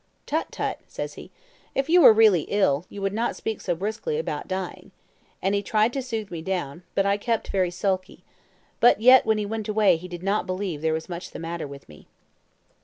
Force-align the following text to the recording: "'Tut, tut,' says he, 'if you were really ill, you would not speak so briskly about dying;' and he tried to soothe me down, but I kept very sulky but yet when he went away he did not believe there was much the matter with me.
"'Tut, 0.25 0.47
tut,' 0.51 0.79
says 0.87 1.13
he, 1.13 1.29
'if 1.75 1.87
you 1.87 2.01
were 2.01 2.11
really 2.11 2.47
ill, 2.47 2.87
you 2.89 2.99
would 3.03 3.13
not 3.13 3.35
speak 3.35 3.61
so 3.61 3.75
briskly 3.75 4.17
about 4.17 4.47
dying;' 4.47 4.89
and 5.43 5.53
he 5.53 5.61
tried 5.61 5.93
to 5.93 6.01
soothe 6.01 6.31
me 6.31 6.41
down, 6.41 6.81
but 6.95 7.05
I 7.05 7.17
kept 7.17 7.49
very 7.49 7.69
sulky 7.69 8.23
but 8.79 8.99
yet 8.99 9.27
when 9.27 9.37
he 9.37 9.45
went 9.45 9.69
away 9.69 9.97
he 9.97 10.07
did 10.07 10.23
not 10.23 10.47
believe 10.47 10.81
there 10.81 10.91
was 10.91 11.07
much 11.07 11.29
the 11.29 11.37
matter 11.37 11.67
with 11.67 11.87
me. 11.87 12.07